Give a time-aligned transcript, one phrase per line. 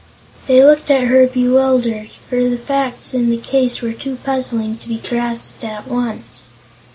[0.47, 4.87] They looked at her bewildered, for the facts in the case were too puzzling to
[4.87, 6.49] be grasped at once.